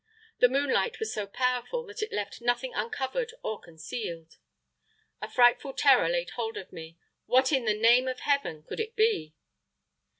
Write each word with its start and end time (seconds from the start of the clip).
The 0.39 0.49
moonlight 0.49 0.97
was 0.99 1.13
so 1.13 1.27
powerful 1.27 1.85
that 1.85 2.01
it 2.01 2.11
left 2.11 2.41
nothing 2.41 2.73
uncovered 2.73 3.35
or 3.43 3.59
concealed. 3.61 4.37
A 5.21 5.29
frightful 5.29 5.73
terror 5.73 6.09
laid 6.09 6.31
hold 6.31 6.57
of 6.57 6.73
me 6.73 6.97
what 7.27 7.51
what 7.51 7.51
in 7.51 7.65
the 7.65 7.75
NAME 7.77 8.07
OF 8.07 8.21
HEAVEN 8.21 8.63
could 8.63 8.79
it 8.79 8.95
be? 8.95 9.35